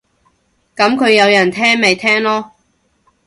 [0.75, 2.49] 噉佢有人聽咪聽囉